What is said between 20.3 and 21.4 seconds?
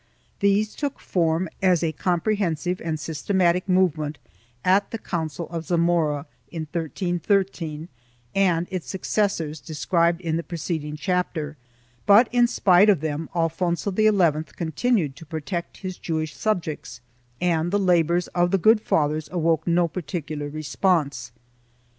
response.